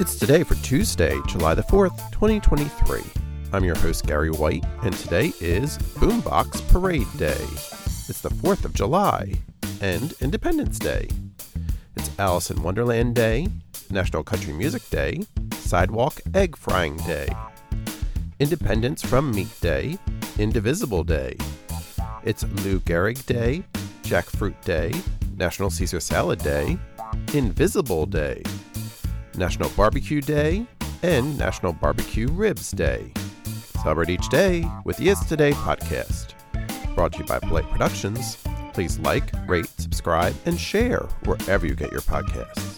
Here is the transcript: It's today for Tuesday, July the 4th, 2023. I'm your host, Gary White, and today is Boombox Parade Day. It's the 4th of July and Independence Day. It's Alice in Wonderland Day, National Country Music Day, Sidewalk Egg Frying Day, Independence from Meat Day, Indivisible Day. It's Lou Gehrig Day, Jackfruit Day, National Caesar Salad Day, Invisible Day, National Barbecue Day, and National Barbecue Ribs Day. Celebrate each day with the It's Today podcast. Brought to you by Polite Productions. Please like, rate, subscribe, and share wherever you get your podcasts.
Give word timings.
It's 0.00 0.16
today 0.16 0.44
for 0.44 0.54
Tuesday, 0.64 1.20
July 1.28 1.52
the 1.52 1.62
4th, 1.62 2.10
2023. 2.10 3.02
I'm 3.52 3.64
your 3.64 3.76
host, 3.76 4.06
Gary 4.06 4.30
White, 4.30 4.64
and 4.82 4.94
today 4.94 5.30
is 5.40 5.76
Boombox 5.76 6.66
Parade 6.70 7.06
Day. 7.18 7.44
It's 8.08 8.22
the 8.22 8.30
4th 8.30 8.64
of 8.64 8.72
July 8.72 9.34
and 9.82 10.14
Independence 10.22 10.78
Day. 10.78 11.06
It's 11.96 12.10
Alice 12.18 12.50
in 12.50 12.62
Wonderland 12.62 13.14
Day, 13.14 13.48
National 13.90 14.22
Country 14.22 14.54
Music 14.54 14.88
Day, 14.88 15.20
Sidewalk 15.56 16.18
Egg 16.32 16.56
Frying 16.56 16.96
Day, 16.96 17.28
Independence 18.38 19.02
from 19.02 19.30
Meat 19.32 19.54
Day, 19.60 19.98
Indivisible 20.38 21.04
Day. 21.04 21.36
It's 22.24 22.44
Lou 22.64 22.80
Gehrig 22.80 23.26
Day, 23.26 23.64
Jackfruit 24.04 24.58
Day, 24.64 24.94
National 25.36 25.68
Caesar 25.68 26.00
Salad 26.00 26.38
Day, 26.38 26.78
Invisible 27.34 28.06
Day, 28.06 28.42
National 29.40 29.70
Barbecue 29.70 30.20
Day, 30.20 30.66
and 31.02 31.36
National 31.38 31.72
Barbecue 31.72 32.28
Ribs 32.28 32.70
Day. 32.72 33.10
Celebrate 33.82 34.10
each 34.10 34.28
day 34.28 34.70
with 34.84 34.98
the 34.98 35.08
It's 35.08 35.24
Today 35.24 35.52
podcast. 35.52 36.34
Brought 36.94 37.14
to 37.14 37.20
you 37.20 37.24
by 37.24 37.38
Polite 37.38 37.68
Productions. 37.70 38.36
Please 38.74 38.98
like, 38.98 39.32
rate, 39.48 39.66
subscribe, 39.78 40.34
and 40.44 40.60
share 40.60 41.08
wherever 41.24 41.66
you 41.66 41.74
get 41.74 41.90
your 41.90 42.02
podcasts. 42.02 42.69